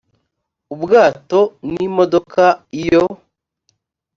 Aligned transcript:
ubwato 0.73 1.39
n 1.71 1.73
imodoka 1.87 2.43
iyo 2.81 3.05